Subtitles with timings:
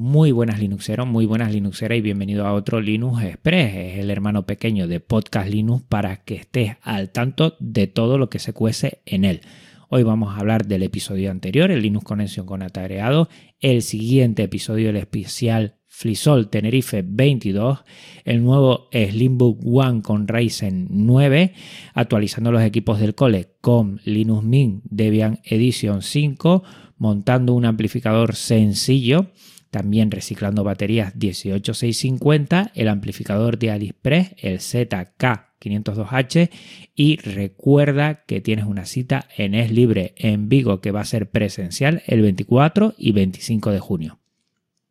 [0.00, 4.46] Muy buenas Linuxeros, muy buenas Linuxeras y bienvenido a otro Linux Express, es el hermano
[4.46, 9.00] pequeño de Podcast Linux para que estés al tanto de todo lo que se cuece
[9.06, 9.40] en él.
[9.88, 14.90] Hoy vamos a hablar del episodio anterior, el Linux Conexión con Atareado, el siguiente episodio,
[14.90, 17.80] el especial FliSol Tenerife 22,
[18.24, 21.54] el nuevo Slimbook One con Ryzen 9,
[21.94, 26.62] actualizando los equipos del cole con Linux Mint Debian Edition 5,
[26.98, 29.32] montando un amplificador sencillo,
[29.70, 36.50] también reciclando baterías 18650, el amplificador de AliExpress, el ZK502H
[36.94, 41.30] y recuerda que tienes una cita en Es Libre en Vigo que va a ser
[41.30, 44.18] presencial el 24 y 25 de junio.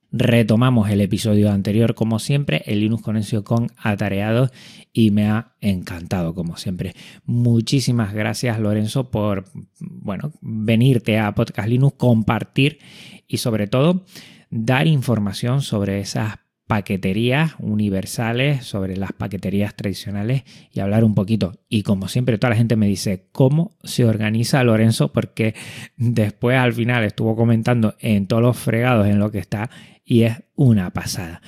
[0.10, 4.52] Retomamos el episodio anterior como siempre, el Linux Conexión con atareados
[4.94, 6.96] y me ha encantado como siempre.
[7.26, 9.46] Muchísimas gracias Lorenzo por
[9.80, 12.80] bueno, venirte a Podcast Linux, compartir
[13.28, 14.06] y sobre todo
[14.50, 21.54] dar información sobre esas paqueterías universales, sobre las paqueterías tradicionales y hablar un poquito.
[21.70, 25.14] Y como siempre, toda la gente me dice, ¿cómo se organiza Lorenzo?
[25.14, 25.56] Porque
[25.96, 29.70] después al final estuvo comentando en todos los fregados en lo que está
[30.04, 31.42] y es una pasada.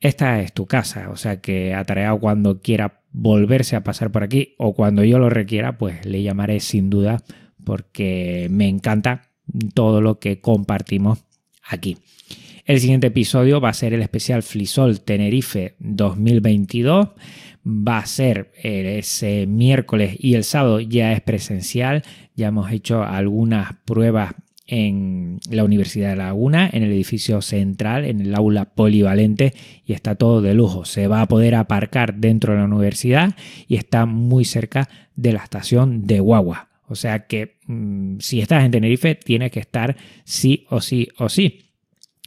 [0.00, 4.54] Esta es tu casa, o sea que atareado cuando quiera volverse a pasar por aquí
[4.58, 7.22] o cuando yo lo requiera, pues le llamaré sin duda
[7.64, 9.22] porque me encanta
[9.74, 11.24] todo lo que compartimos
[11.68, 11.96] aquí.
[12.68, 17.08] El siguiente episodio va a ser el especial Flisol Tenerife 2022.
[17.66, 22.02] Va a ser ese miércoles y el sábado ya es presencial.
[22.36, 24.34] Ya hemos hecho algunas pruebas
[24.66, 29.54] en la Universidad de Laguna, en el edificio central, en el aula polivalente
[29.86, 30.84] y está todo de lujo.
[30.84, 33.34] Se va a poder aparcar dentro de la universidad
[33.66, 36.68] y está muy cerca de la estación de Guagua.
[36.86, 41.30] O sea que mm, si estás en Tenerife tienes que estar sí o sí o
[41.30, 41.64] sí.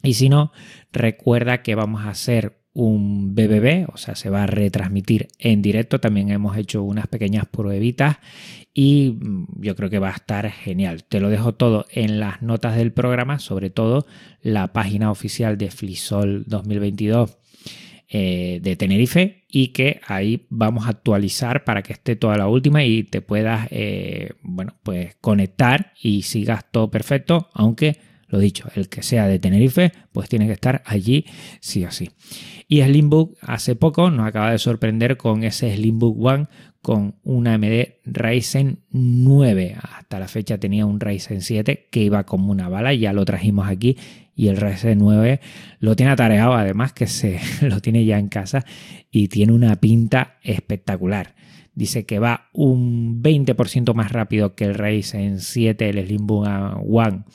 [0.03, 0.51] Y si no,
[0.91, 5.99] recuerda que vamos a hacer un BBB, o sea, se va a retransmitir en directo.
[5.99, 8.17] También hemos hecho unas pequeñas pruebitas
[8.73, 11.03] y mm, yo creo que va a estar genial.
[11.03, 14.05] Te lo dejo todo en las notas del programa, sobre todo
[14.41, 17.37] la página oficial de Flisol 2022
[18.13, 22.83] eh, de Tenerife y que ahí vamos a actualizar para que esté toda la última
[22.83, 27.97] y te puedas, eh, bueno, pues conectar y sigas todo perfecto, aunque
[28.31, 31.25] lo dicho, el que sea de Tenerife, pues tiene que estar allí
[31.59, 32.11] sí o sí.
[32.69, 36.47] Y Slimbook hace poco nos acaba de sorprender con ese Slimbook One
[36.81, 39.75] con una AMD Ryzen 9.
[39.81, 43.67] Hasta la fecha tenía un Ryzen 7 que iba como una bala, ya lo trajimos
[43.67, 43.97] aquí
[44.33, 45.41] y el Ryzen 9
[45.79, 48.63] lo tiene atareado, además que se lo tiene ya en casa
[49.11, 51.35] y tiene una pinta espectacular.
[51.75, 56.47] Dice que va un 20% más rápido que el Ryzen 7, el Slimbook
[56.89, 57.25] One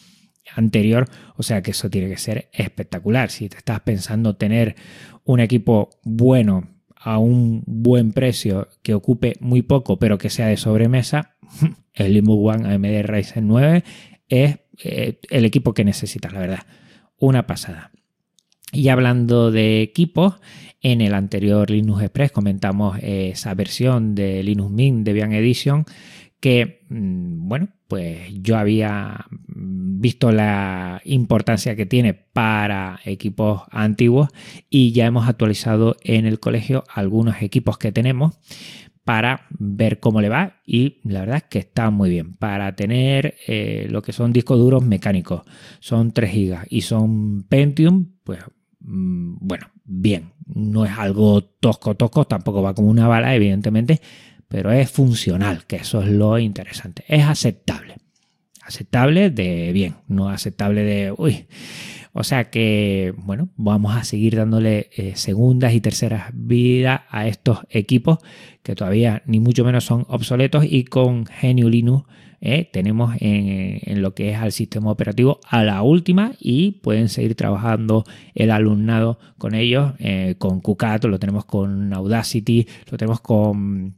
[0.54, 3.30] anterior, o sea que eso tiene que ser espectacular.
[3.30, 4.76] Si te estás pensando tener
[5.24, 10.56] un equipo bueno a un buen precio que ocupe muy poco pero que sea de
[10.56, 11.36] sobremesa,
[11.94, 13.84] el Limbo One AMD Ryzen 9
[14.28, 16.66] es eh, el equipo que necesitas, la verdad.
[17.18, 17.92] Una pasada.
[18.72, 20.34] Y hablando de equipos,
[20.82, 25.84] en el anterior Linux Express comentamos esa versión de Linux Mint Debian Edition
[26.40, 29.26] que, mm, bueno, pues yo había
[30.06, 34.28] visto la importancia que tiene para equipos antiguos
[34.70, 38.38] y ya hemos actualizado en el colegio algunos equipos que tenemos
[39.02, 43.34] para ver cómo le va y la verdad es que está muy bien para tener
[43.48, 45.42] eh, lo que son discos duros mecánicos
[45.80, 48.38] son 3 GB y son Pentium pues
[48.78, 54.00] mm, bueno bien no es algo tosco tosco tampoco va como una bala evidentemente
[54.48, 57.04] pero es funcional, que eso es lo interesante.
[57.08, 57.96] Es aceptable.
[58.66, 61.46] Aceptable de bien, no aceptable de uy.
[62.18, 67.60] O sea que, bueno, vamos a seguir dándole eh, segundas y terceras vidas a estos
[67.68, 68.18] equipos
[68.62, 72.06] que todavía ni mucho menos son obsoletos y con Genio Linux
[72.40, 77.34] eh, tenemos en, lo que es al sistema operativo a la última y pueden seguir
[77.34, 83.94] trabajando el alumnado con ellos, eh, con QCAT, lo tenemos con Audacity, lo tenemos con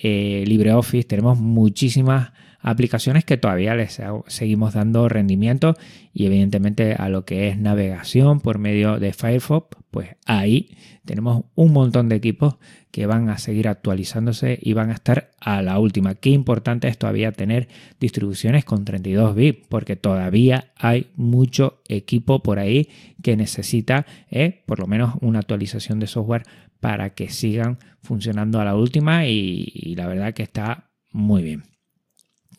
[0.00, 5.74] LibreOffice, tenemos muchísimas aplicaciones que todavía les seguimos dando rendimiento
[6.12, 11.72] y evidentemente a lo que es navegación por medio de Firefox, pues ahí tenemos un
[11.72, 12.56] montón de equipos
[12.90, 16.14] que van a seguir actualizándose y van a estar a la última.
[16.14, 17.68] Qué importante es todavía tener
[18.00, 22.88] distribuciones con 32 bits porque todavía hay mucho equipo por ahí
[23.22, 26.42] que necesita eh, por lo menos una actualización de software
[26.80, 31.62] para que sigan funcionando a la última y, la verdad que está muy bien.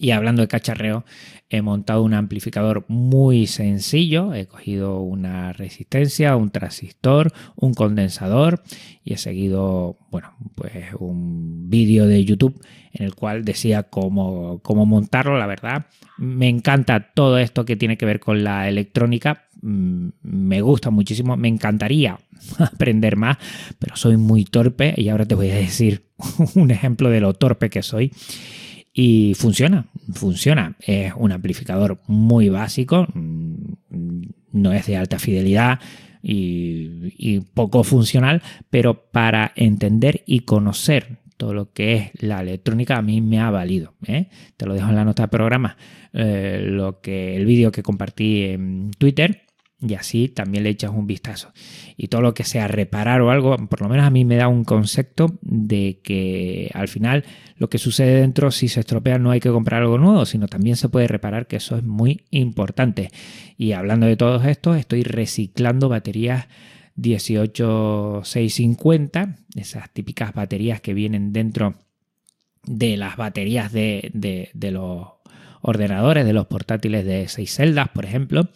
[0.02, 1.04] Y hablando de cacharreo,
[1.50, 4.34] he montado un amplificador muy sencillo.
[4.34, 8.64] He cogido una resistencia, un transistor, un condensador
[9.04, 12.62] y he seguido, bueno, pues un vídeo de YouTube
[12.94, 15.38] en el cual decía cómo, cómo montarlo.
[15.38, 15.88] La verdad,
[16.18, 19.50] me encanta todo esto que tiene que ver con la electrónica.
[19.62, 21.36] Mm, me gusta muchísimo.
[21.36, 22.18] Me encantaría
[22.60, 23.38] aprender más,
[23.80, 26.06] pero soy muy torpe y ahora te voy a decir
[26.56, 28.14] un ejemplo de lo torpe que soy.
[29.02, 30.76] Y funciona, funciona.
[30.82, 35.80] Es un amplificador muy básico, mm, no es de alta fidelidad
[36.22, 43.02] y, poco funcional, pero para entender y conocer todo lo que es la electrónica a
[43.02, 43.94] mí me ha valido.
[44.06, 44.28] ¿eh?
[44.58, 45.78] Te lo dejo en la nota de programa,
[46.12, 49.44] eh, lo que, el vídeo que compartí en Twitter
[49.82, 51.54] y así también le echas un vistazo.
[51.96, 54.50] Y todo lo que sea reparar o algo, por lo menos a mí me da
[54.50, 57.24] un concepto de que al final
[57.56, 60.76] lo que sucede dentro, si se estropea, no hay que comprar algo nuevo, sino también
[60.76, 63.10] se puede reparar, que eso es muy importante.
[63.58, 66.50] Y hablando de todo esto, estoy reciclando baterías
[66.98, 71.76] 18650, esas típicas baterías que vienen dentro
[72.66, 75.08] de las baterías de, de los
[75.62, 78.50] ordenadores, de los portátiles de 6 celdas, por ejemplo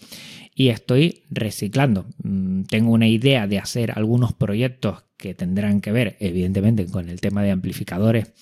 [0.56, 2.06] y estoy reciclando.
[2.24, 7.22] Mm, tengo una idea de hacer algunos proyectos que tendrán que ver, evidentemente, con el
[7.22, 8.34] tema de amplificadores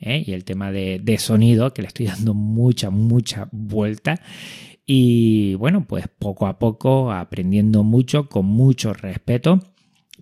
[0.00, 0.24] ¿eh?
[0.26, 4.20] y el tema de, sonido, que le estoy dando mucha, mucha vuelta.
[4.86, 9.60] Y bueno, pues poco a poco, aprendiendo mucho, con mucho respeto,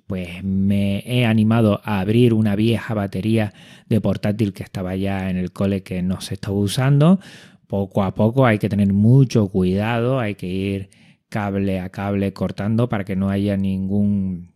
[0.09, 3.53] pues me he animado a abrir una vieja batería
[3.89, 7.21] de portátil que estaba ya en el cole que no se estaba usando.
[7.69, 10.91] Poco a poco hay que tener mucho cuidado, hay que ir
[11.37, 14.55] cable a cable cortando para que no haya ningún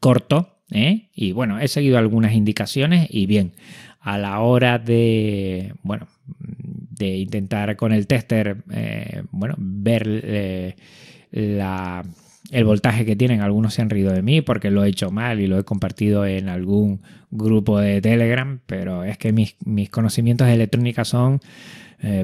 [0.00, 0.58] corto.
[0.70, 1.08] ¿eh?
[1.14, 3.52] Y bueno, he seguido algunas indicaciones y bien,
[4.00, 10.76] a la hora de, bueno, de intentar con el tester, eh, bueno, ver eh,
[11.30, 12.04] la,
[12.50, 13.40] el voltaje que tienen.
[13.40, 16.26] Algunos se han rido de mí porque lo he hecho mal y lo he compartido
[16.26, 21.40] en algún grupo de Telegram, pero es que mis, mis conocimientos de electrónica son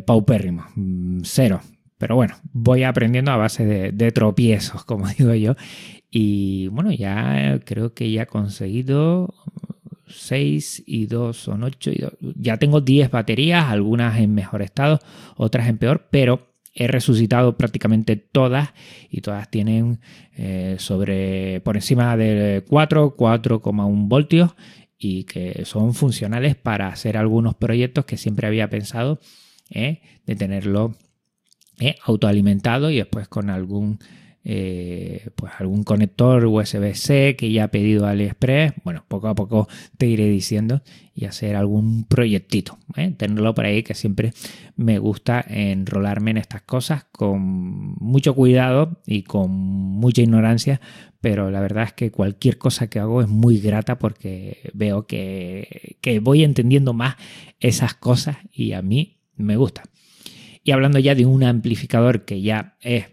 [0.04, 1.62] paupérrimos, mm, cero.
[2.00, 5.54] Pero bueno, voy aprendiendo a base de, tropiezos, como digo yo.
[6.10, 9.34] Y bueno, ya creo que ya he conseguido
[10.06, 12.04] 6 y 2 son 8 y
[12.36, 14.98] Ya tengo 10 baterías, algunas en mejor estado,
[15.36, 18.70] otras en peor, pero he resucitado prácticamente todas
[19.10, 20.00] y todas tienen
[20.34, 24.54] eh, sobre por encima de 4, 4,1 voltios
[24.96, 29.20] y que son funcionales para hacer algunos proyectos que siempre había pensado
[29.68, 30.96] eh, de tenerlo
[31.80, 33.98] eh, autoalimentado y después con algún,
[34.44, 38.74] eh, pues algún conector USB-C que ya ha pedido AliExpress.
[38.84, 39.66] Bueno, poco a poco
[39.96, 40.82] te iré diciendo
[41.14, 42.78] y hacer algún proyectito.
[42.96, 43.14] ¿eh?
[43.16, 44.34] Tenerlo por ahí que siempre
[44.76, 50.82] me gusta enrolarme en estas cosas con mucho cuidado y con mucha ignorancia.
[51.22, 55.96] Pero la verdad es que cualquier cosa que hago es muy grata porque veo que,
[56.02, 57.16] que voy entendiendo más
[57.58, 59.82] esas cosas y a mí me gusta.
[60.62, 63.06] Y hablando ya de un amplificador que ya es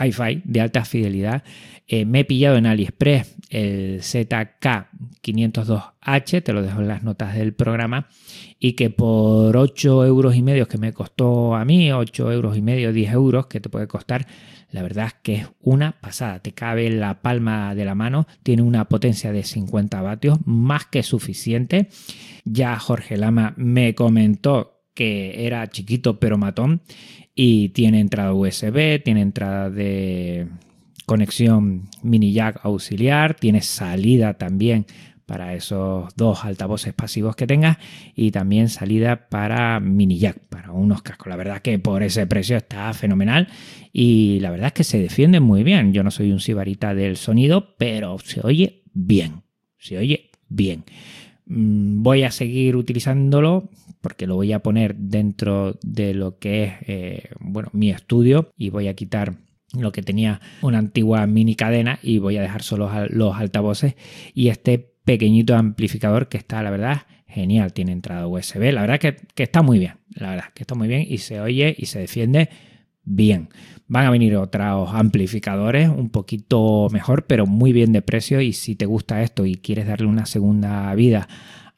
[0.00, 1.42] hi-fi de alta fidelidad,
[1.86, 7.54] eh, me he pillado en AliExpress el ZK502H, te lo dejo en las notas del
[7.54, 8.08] programa,
[8.58, 12.62] y que por 8 euros y medio que me costó a mí, 8 euros y
[12.62, 14.26] medio, 10 euros que te puede costar,
[14.70, 18.26] la verdad es que es una pasada, te cabe en la palma de la mano,
[18.42, 21.88] tiene una potencia de 50 vatios, más que suficiente.
[22.44, 26.82] Ya Jorge Lama me comentó que era chiquito pero matón
[27.32, 30.48] y tiene entrada USB, tiene entrada de
[31.06, 34.86] conexión mini jack auxiliar, tiene salida también
[35.24, 37.76] para esos dos altavoces pasivos que tengas
[38.16, 41.28] y también salida para mini jack, para unos cascos.
[41.28, 43.46] La verdad que por ese precio está fenomenal
[43.92, 45.92] y la verdad es que se defiende muy bien.
[45.92, 49.44] Yo no soy un sibarita del sonido, pero se oye bien,
[49.78, 50.82] se oye bien.
[51.50, 53.70] Mm, voy a seguir utilizándolo
[54.02, 58.68] porque lo voy a poner dentro de lo que es eh, bueno, mi estudio y
[58.68, 59.34] voy a quitar
[59.72, 63.94] lo que tenía una antigua mini cadena y voy a dejar solo los altavoces
[64.34, 69.16] y este pequeñito amplificador que está la verdad genial, tiene entrada USB, la verdad que,
[69.34, 71.98] que está muy bien, la verdad que está muy bien y se oye y se
[71.98, 72.50] defiende
[73.08, 73.48] bien.
[73.86, 78.40] Van a venir otros amplificadores un poquito mejor, pero muy bien de precio.
[78.40, 81.28] Y si te gusta esto y quieres darle una segunda vida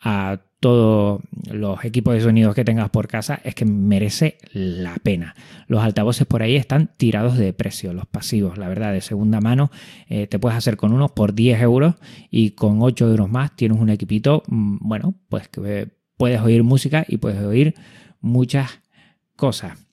[0.00, 5.34] a todos los equipos de sonidos que tengas por casa es que merece la pena.
[5.66, 9.70] Los altavoces por ahí están tirados de precio, los pasivos, la verdad, de segunda mano
[10.08, 11.94] eh, te puedes hacer con unos por 10 euros
[12.30, 17.06] y con 8 euros más tienes un equipito, mm, bueno, pues que puedes oír música
[17.08, 17.74] y puedes oír
[18.20, 18.80] muchas
[19.36, 19.89] cosas.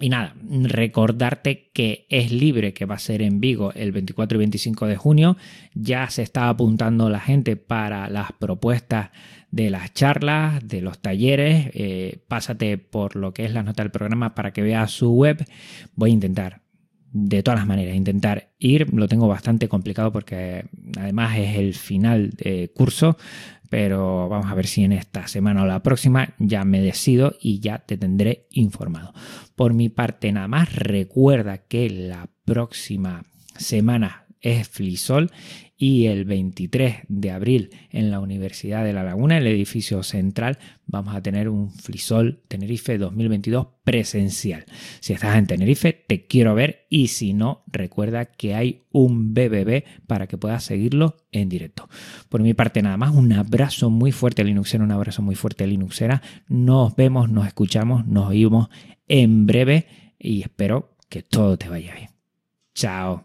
[0.00, 4.38] Y nada, recordarte que es libre, que va a ser en Vigo el 24 y
[4.40, 5.36] 25 de junio.
[5.72, 9.10] Ya se está apuntando la gente para las propuestas
[9.52, 11.70] de las charlas, de los talleres.
[11.74, 15.46] Eh, pásate por lo que es la nota del programa para que veas su web.
[15.94, 16.63] Voy a intentar,
[17.14, 18.92] de todas las maneras, intentar ir.
[18.92, 20.66] Lo tengo bastante complicado porque
[20.98, 23.16] además es el final de curso
[23.70, 27.58] pero vamos a ver si en esta semana o la próxima ya me decido y
[27.58, 29.12] ya te tendré informado.
[29.56, 33.24] Por mi parte nada más, recuerda que la próxima
[33.56, 35.30] semana es Flisol
[35.76, 40.58] y el 23 de abril en la Universidad de La Laguna, en el edificio central,
[40.86, 44.64] vamos a tener un Flisol Tenerife 2022 presencial.
[45.00, 49.84] Si estás en Tenerife, te quiero ver y si no, recuerda que hay un BBB
[50.06, 51.88] para que puedas seguirlo en directo.
[52.28, 56.22] Por mi parte nada más, un abrazo muy fuerte Linuxera, un abrazo muy fuerte Linuxera.
[56.48, 58.68] Nos vemos, nos escuchamos, nos oímos
[59.08, 59.86] en breve
[60.18, 62.10] y espero que todo te vaya bien.
[62.74, 63.24] Chao.